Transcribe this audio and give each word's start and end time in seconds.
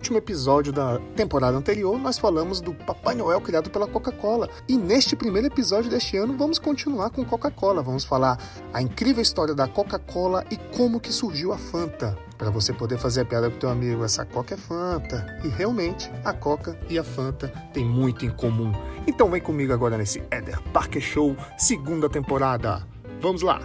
último 0.00 0.16
episódio 0.16 0.72
da 0.72 0.98
temporada 1.14 1.58
anterior, 1.58 1.98
nós 1.98 2.18
falamos 2.18 2.62
do 2.62 2.72
Papai 2.72 3.14
Noel 3.14 3.38
criado 3.38 3.68
pela 3.68 3.86
Coca-Cola. 3.86 4.48
E 4.66 4.74
neste 4.74 5.14
primeiro 5.14 5.46
episódio 5.46 5.90
deste 5.90 6.16
ano, 6.16 6.34
vamos 6.38 6.58
continuar 6.58 7.10
com 7.10 7.22
Coca-Cola. 7.22 7.82
Vamos 7.82 8.02
falar 8.02 8.38
a 8.72 8.80
incrível 8.80 9.20
história 9.20 9.54
da 9.54 9.68
Coca-Cola 9.68 10.42
e 10.50 10.56
como 10.74 10.98
que 10.98 11.12
surgiu 11.12 11.52
a 11.52 11.58
Fanta. 11.58 12.16
Para 12.38 12.48
você 12.48 12.72
poder 12.72 12.96
fazer 12.96 13.20
a 13.20 13.24
piada 13.26 13.50
com 13.50 13.58
teu 13.58 13.68
amigo, 13.68 14.02
essa 14.02 14.24
Coca 14.24 14.54
é 14.54 14.56
Fanta. 14.56 15.38
E 15.44 15.48
realmente, 15.48 16.10
a 16.24 16.32
Coca 16.32 16.80
e 16.88 16.98
a 16.98 17.04
Fanta 17.04 17.48
têm 17.74 17.84
muito 17.84 18.24
em 18.24 18.30
comum. 18.30 18.72
Então 19.06 19.30
vem 19.30 19.42
comigo 19.42 19.74
agora 19.74 19.98
nesse 19.98 20.20
Eder 20.30 20.62
Parker 20.72 21.02
Show, 21.02 21.36
segunda 21.58 22.08
temporada. 22.08 22.86
Vamos 23.20 23.42
lá! 23.42 23.60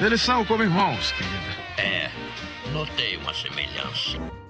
Eles 0.00 0.22
são 0.22 0.44
como 0.44 0.62
irmãos, 0.62 1.10
querida. 1.10 1.64
É, 1.78 2.10
notei 2.72 3.16
uma 3.16 3.34
semelhança. 3.34 4.43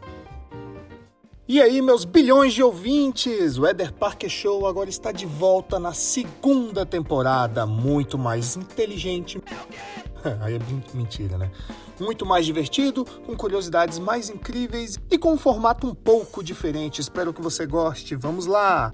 E 1.47 1.61
aí, 1.61 1.83
meus 1.83 2.07
bilhões 2.07 2.55
de 2.55 2.63
ouvintes! 2.63 3.59
O 3.59 3.67
Eder 3.67 3.93
Parker 3.93 4.31
Show 4.31 4.67
agora 4.67 4.89
está 4.89 5.13
de 5.13 5.27
volta 5.27 5.79
na 5.79 5.93
segunda 5.93 6.87
temporada, 6.87 7.67
muito 7.67 8.17
mais 8.17 8.57
inteligente. 8.57 9.39
aí 10.41 10.55
é 10.55 10.97
mentira, 10.97 11.37
né? 11.37 11.51
Muito 12.01 12.25
mais 12.25 12.47
divertido, 12.47 13.05
com 13.27 13.37
curiosidades 13.37 13.99
mais 13.99 14.31
incríveis 14.31 14.99
e 15.11 15.19
com 15.19 15.35
um 15.35 15.39
formato 15.39 15.87
um 15.87 15.95
pouco 15.95 16.43
diferente. 16.43 17.03
Espero 17.03 17.31
que 17.35 17.43
você 17.43 17.67
goste. 17.67 18.17
Vamos 18.17 18.47
lá! 18.47 18.91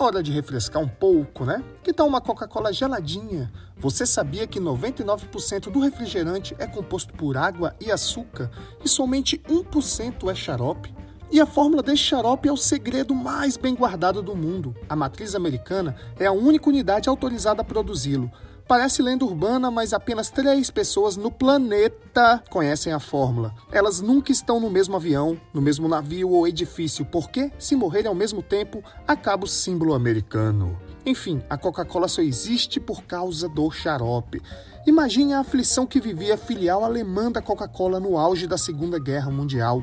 Hora 0.00 0.22
de 0.22 0.30
refrescar 0.30 0.80
um 0.80 0.86
pouco, 0.86 1.44
né? 1.44 1.60
Que 1.82 1.92
tal 1.92 2.06
uma 2.06 2.20
Coca-Cola 2.20 2.72
geladinha? 2.72 3.50
Você 3.76 4.06
sabia 4.06 4.46
que 4.46 4.60
99% 4.60 5.72
do 5.72 5.80
refrigerante 5.80 6.54
é 6.56 6.68
composto 6.68 7.12
por 7.14 7.36
água 7.36 7.74
e 7.80 7.90
açúcar 7.90 8.48
e 8.84 8.88
somente 8.88 9.38
1% 9.48 10.30
é 10.30 10.34
xarope? 10.36 10.94
E 11.30 11.40
a 11.40 11.46
fórmula 11.46 11.82
desse 11.82 11.98
xarope 12.04 12.48
é 12.48 12.52
o 12.52 12.56
segredo 12.56 13.14
mais 13.14 13.58
bem 13.58 13.74
guardado 13.74 14.22
do 14.22 14.34
mundo. 14.34 14.74
A 14.88 14.96
matriz 14.96 15.34
americana 15.34 15.94
é 16.18 16.24
a 16.24 16.32
única 16.32 16.70
unidade 16.70 17.08
autorizada 17.08 17.60
a 17.60 17.64
produzi-lo. 17.64 18.30
Parece 18.66 19.02
lenda 19.02 19.24
urbana, 19.24 19.70
mas 19.70 19.92
apenas 19.92 20.30
três 20.30 20.70
pessoas 20.70 21.16
no 21.16 21.30
planeta 21.30 22.42
conhecem 22.50 22.92
a 22.92 23.00
fórmula. 23.00 23.54
Elas 23.70 24.00
nunca 24.00 24.32
estão 24.32 24.58
no 24.58 24.70
mesmo 24.70 24.96
avião, 24.96 25.38
no 25.52 25.60
mesmo 25.60 25.86
navio 25.86 26.30
ou 26.30 26.46
edifício, 26.46 27.04
porque, 27.04 27.52
se 27.58 27.76
morrerem 27.76 28.08
ao 28.08 28.14
mesmo 28.14 28.42
tempo, 28.42 28.82
acaba 29.06 29.44
o 29.44 29.48
símbolo 29.48 29.94
americano. 29.94 30.78
Enfim, 31.04 31.42
a 31.48 31.56
Coca-Cola 31.56 32.08
só 32.08 32.20
existe 32.20 32.80
por 32.80 33.02
causa 33.04 33.48
do 33.48 33.70
xarope. 33.70 34.42
Imagine 34.86 35.34
a 35.34 35.40
aflição 35.40 35.86
que 35.86 36.00
vivia 36.00 36.34
a 36.34 36.38
filial 36.38 36.84
alemã 36.84 37.30
da 37.30 37.40
Coca-Cola 37.42 38.00
no 38.00 38.18
auge 38.18 38.46
da 38.46 38.58
Segunda 38.58 38.98
Guerra 38.98 39.30
Mundial. 39.30 39.82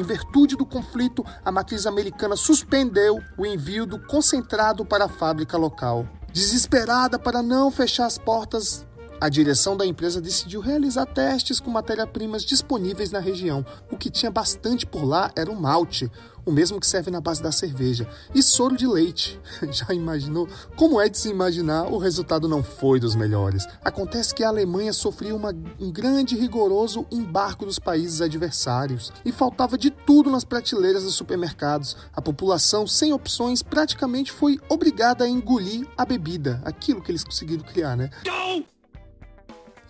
Em 0.00 0.02
virtude 0.02 0.56
do 0.56 0.64
conflito, 0.64 1.22
a 1.44 1.52
matriz 1.52 1.84
americana 1.84 2.34
suspendeu 2.34 3.20
o 3.36 3.44
envio 3.44 3.84
do 3.84 3.98
concentrado 3.98 4.82
para 4.82 5.04
a 5.04 5.08
fábrica 5.10 5.58
local. 5.58 6.08
Desesperada 6.32 7.18
para 7.18 7.42
não 7.42 7.70
fechar 7.70 8.06
as 8.06 8.16
portas, 8.16 8.86
a 9.20 9.28
direção 9.28 9.76
da 9.76 9.84
empresa 9.84 10.20
decidiu 10.20 10.60
realizar 10.60 11.04
testes 11.04 11.60
com 11.60 11.70
matéria-primas 11.70 12.42
disponíveis 12.42 13.10
na 13.10 13.18
região. 13.18 13.64
O 13.90 13.96
que 13.96 14.10
tinha 14.10 14.30
bastante 14.30 14.86
por 14.86 15.04
lá 15.04 15.30
era 15.36 15.50
o 15.50 15.60
malte, 15.60 16.10
o 16.44 16.50
mesmo 16.50 16.80
que 16.80 16.86
serve 16.86 17.10
na 17.10 17.20
base 17.20 17.42
da 17.42 17.52
cerveja, 17.52 18.08
e 18.34 18.42
soro 18.42 18.76
de 18.76 18.86
leite. 18.86 19.38
Já 19.70 19.92
imaginou? 19.92 20.48
Como 20.74 21.00
é 21.00 21.08
de 21.08 21.18
se 21.18 21.28
imaginar, 21.28 21.84
o 21.92 21.98
resultado 21.98 22.48
não 22.48 22.62
foi 22.62 22.98
dos 22.98 23.14
melhores. 23.14 23.66
Acontece 23.84 24.34
que 24.34 24.42
a 24.42 24.48
Alemanha 24.48 24.92
sofria 24.92 25.36
uma, 25.36 25.54
um 25.78 25.92
grande 25.92 26.34
e 26.34 26.38
rigoroso 26.38 27.06
embarco 27.10 27.66
dos 27.66 27.78
países 27.78 28.20
adversários 28.20 29.12
e 29.24 29.30
faltava 29.30 29.76
de 29.76 29.90
tudo 29.90 30.30
nas 30.30 30.44
prateleiras 30.44 31.04
dos 31.04 31.14
supermercados. 31.14 31.96
A 32.12 32.22
população, 32.22 32.86
sem 32.86 33.12
opções, 33.12 33.62
praticamente 33.62 34.32
foi 34.32 34.58
obrigada 34.68 35.24
a 35.24 35.28
engolir 35.28 35.86
a 35.96 36.04
bebida, 36.04 36.60
aquilo 36.64 37.02
que 37.02 37.10
eles 37.10 37.24
conseguiram 37.24 37.64
criar, 37.64 37.96
né? 37.96 38.10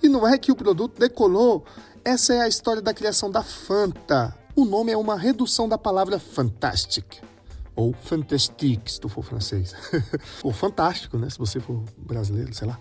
E 0.03 0.09
não 0.09 0.27
é 0.27 0.39
que 0.39 0.51
o 0.51 0.57
produto 0.57 0.99
decolou. 0.99 1.65
Essa 2.05 2.35
é 2.35 2.41
a 2.41 2.49
história 2.49 2.81
da 2.81 2.95
criação 2.95 3.31
da 3.31 3.43
Fanta, 3.43 4.35
o 4.57 4.65
nome 4.65 4.91
é 4.91 4.97
uma 4.97 5.17
redução 5.17 5.69
da 5.69 5.79
palavra 5.79 6.19
fantastic, 6.19 7.23
ou 7.77 7.93
fantastique, 7.93 8.93
se 8.93 9.01
tu 9.01 9.09
for 9.09 9.23
francês. 9.23 9.75
ou 10.43 10.53
fantástico, 10.53 11.17
né? 11.17 11.31
Se 11.31 11.39
você 11.39 11.61
for 11.61 11.83
brasileiro, 11.97 12.53
sei 12.53 12.69
lá. 12.69 12.79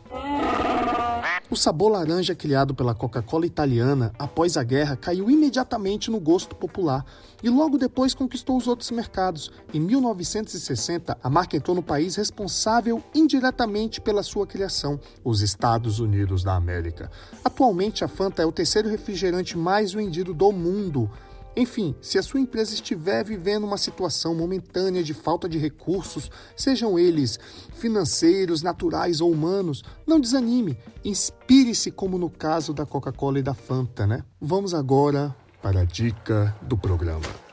O 1.51 1.55
sabor 1.55 1.91
laranja 1.91 2.35
criado 2.35 2.75
pela 2.75 2.93
Coca-Cola 2.93 3.43
italiana 3.43 4.13
após 4.19 4.55
a 4.55 4.63
guerra 4.63 4.95
caiu 4.95 5.31
imediatamente 5.31 6.11
no 6.11 6.19
gosto 6.19 6.55
popular 6.55 7.03
e 7.41 7.49
logo 7.49 7.75
depois 7.75 8.13
conquistou 8.13 8.55
os 8.55 8.67
outros 8.67 8.91
mercados. 8.91 9.51
Em 9.73 9.79
1960, 9.79 11.17
a 11.23 11.27
marca 11.29 11.57
entrou 11.57 11.75
no 11.75 11.81
país 11.81 12.15
responsável 12.15 13.01
indiretamente 13.15 13.99
pela 13.99 14.21
sua 14.21 14.45
criação, 14.45 14.99
os 15.23 15.41
Estados 15.41 15.99
Unidos 15.99 16.43
da 16.43 16.53
América. 16.53 17.09
Atualmente, 17.43 18.03
a 18.03 18.07
Fanta 18.07 18.43
é 18.43 18.45
o 18.45 18.51
terceiro 18.51 18.87
refrigerante 18.87 19.57
mais 19.57 19.91
vendido 19.91 20.35
do 20.35 20.51
mundo 20.51 21.09
enfim, 21.55 21.95
se 22.01 22.17
a 22.17 22.23
sua 22.23 22.39
empresa 22.39 22.73
estiver 22.73 23.23
vivendo 23.23 23.65
uma 23.65 23.77
situação 23.77 24.35
momentânea 24.35 25.03
de 25.03 25.13
falta 25.13 25.49
de 25.49 25.57
recursos, 25.57 26.29
sejam 26.55 26.97
eles 26.97 27.39
financeiros, 27.73 28.61
naturais 28.61 29.21
ou 29.21 29.31
humanos, 29.31 29.83
não 30.05 30.19
desanime, 30.19 30.77
inspire-se 31.03 31.91
como 31.91 32.17
no 32.17 32.29
caso 32.29 32.73
da 32.73 32.85
Coca-Cola 32.85 33.39
e 33.39 33.43
da 33.43 33.53
Fanta, 33.53 34.05
né? 34.05 34.23
Vamos 34.39 34.73
agora 34.73 35.35
para 35.61 35.81
a 35.81 35.85
dica 35.85 36.55
do 36.61 36.77
programa. 36.77 37.48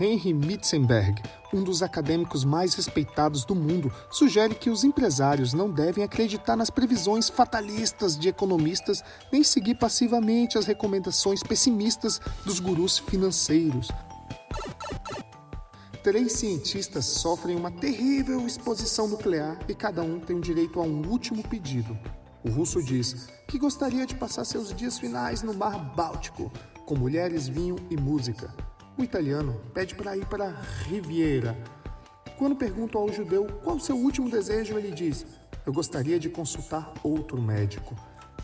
Henry 0.00 0.32
Mitzenberg, 0.32 1.20
um 1.52 1.64
dos 1.64 1.82
acadêmicos 1.82 2.44
mais 2.44 2.74
respeitados 2.74 3.44
do 3.44 3.54
mundo, 3.54 3.92
sugere 4.10 4.54
que 4.54 4.70
os 4.70 4.84
empresários 4.84 5.52
não 5.52 5.68
devem 5.68 6.04
acreditar 6.04 6.54
nas 6.54 6.70
previsões 6.70 7.28
fatalistas 7.28 8.16
de 8.16 8.28
economistas 8.28 9.02
nem 9.32 9.42
seguir 9.42 9.74
passivamente 9.74 10.56
as 10.56 10.66
recomendações 10.66 11.42
pessimistas 11.42 12.20
dos 12.44 12.60
gurus 12.60 12.98
financeiros. 12.98 13.88
Três 16.02 16.32
cientistas 16.34 17.04
sofrem 17.04 17.56
uma 17.56 17.70
terrível 17.70 18.46
exposição 18.46 19.08
nuclear 19.08 19.58
e 19.68 19.74
cada 19.74 20.02
um 20.02 20.20
tem 20.20 20.36
o 20.36 20.40
direito 20.40 20.78
a 20.80 20.84
um 20.84 21.06
último 21.08 21.42
pedido. 21.42 21.98
O 22.44 22.50
russo 22.50 22.80
diz 22.82 23.26
que 23.48 23.58
gostaria 23.58 24.06
de 24.06 24.14
passar 24.14 24.44
seus 24.44 24.72
dias 24.72 24.96
finais 24.96 25.42
no 25.42 25.52
Mar 25.52 25.76
Báltico, 25.96 26.52
com 26.86 26.94
mulheres, 26.94 27.48
vinho 27.48 27.76
e 27.90 27.96
música. 27.96 28.54
O 28.98 29.02
italiano 29.04 29.60
pede 29.72 29.94
para 29.94 30.16
ir 30.16 30.26
para 30.26 30.50
Riviera. 30.82 31.56
Quando 32.36 32.56
perguntam 32.56 33.00
ao 33.00 33.12
judeu 33.12 33.46
qual 33.62 33.78
seu 33.78 33.96
último 33.96 34.28
desejo, 34.28 34.76
ele 34.76 34.90
diz: 34.90 35.24
Eu 35.64 35.72
gostaria 35.72 36.18
de 36.18 36.28
consultar 36.28 36.92
outro 37.04 37.40
médico. 37.40 37.94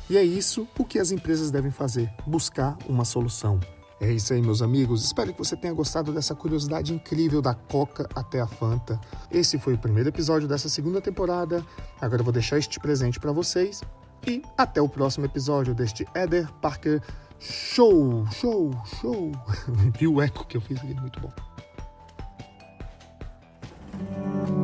E 0.08 0.16
é 0.16 0.22
isso 0.22 0.68
o 0.78 0.84
que 0.84 1.00
as 1.00 1.10
empresas 1.10 1.50
devem 1.50 1.72
fazer: 1.72 2.08
buscar 2.24 2.78
uma 2.88 3.04
solução. 3.04 3.58
É 4.00 4.12
isso 4.12 4.32
aí, 4.32 4.40
meus 4.40 4.62
amigos. 4.62 5.04
Espero 5.04 5.32
que 5.32 5.38
você 5.38 5.56
tenha 5.56 5.74
gostado 5.74 6.12
dessa 6.12 6.36
curiosidade 6.36 6.94
incrível 6.94 7.42
da 7.42 7.54
Coca 7.54 8.08
até 8.14 8.40
a 8.40 8.46
Fanta. 8.46 9.00
Esse 9.32 9.58
foi 9.58 9.74
o 9.74 9.78
primeiro 9.78 10.08
episódio 10.08 10.46
dessa 10.46 10.68
segunda 10.68 11.00
temporada. 11.00 11.66
Agora 12.00 12.20
eu 12.20 12.24
vou 12.24 12.32
deixar 12.32 12.58
este 12.58 12.78
presente 12.78 13.18
para 13.18 13.32
vocês. 13.32 13.80
E 14.26 14.40
até 14.56 14.80
o 14.80 14.88
próximo 14.88 15.26
episódio 15.26 15.74
deste 15.74 16.06
Eder 16.14 16.50
Parker 16.54 17.02
Show, 17.44 18.24
show, 18.32 18.70
show. 19.00 19.30
E 20.00 20.06
o 20.06 20.22
eco 20.22 20.46
que 20.46 20.56
eu 20.56 20.62
fiz 20.62 20.78
aqui, 20.78 20.94
muito 20.94 21.20
bom. 21.20 21.30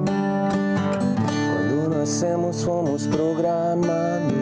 Quando 0.07 1.91
nascemos, 1.91 2.63
fomos 2.63 3.07
programados 3.07 4.33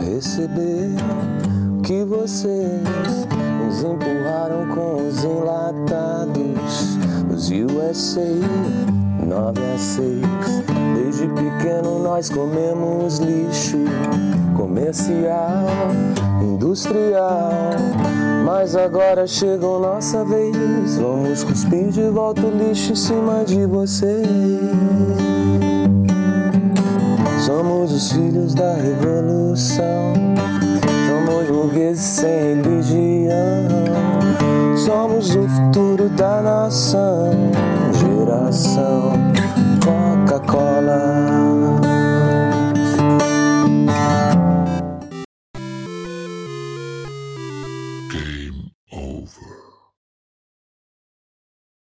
a 0.00 0.04
receber 0.04 0.90
o 1.78 1.82
que 1.82 2.04
vocês 2.04 3.26
nos 3.58 3.82
empurraram 3.82 4.68
com 4.72 5.08
os 5.08 5.24
enlatados, 5.24 6.96
os 7.28 7.50
USA 7.50 8.38
9 9.26 9.60
a 9.60 9.78
6. 9.78 10.71
Desde 11.22 11.34
pequeno 11.34 12.00
nós 12.00 12.28
comemos 12.28 13.18
lixo 13.18 13.78
comercial, 14.56 15.68
industrial. 16.42 17.70
Mas 18.44 18.74
agora 18.74 19.24
chegou 19.24 19.78
nossa 19.78 20.24
vez. 20.24 20.98
Vamos 20.98 21.44
cuspir 21.44 21.90
de 21.90 22.08
volta 22.08 22.44
o 22.44 22.50
lixo 22.50 22.92
em 22.92 22.96
cima 22.96 23.44
de 23.44 23.64
vocês. 23.66 24.26
Somos 27.46 27.92
os 27.92 28.10
filhos 28.10 28.52
da 28.54 28.74
revolução. 28.74 30.14
Somos 31.06 31.48
burgueses 31.48 32.02
sem 32.02 32.62
religião 32.62 33.92
somos 34.76 35.36
o 35.36 35.48
futuro 35.48 36.08
da 36.08 36.42
nação. 36.42 37.30
Geração 37.92 39.31
Coca-Cola. 40.32 41.91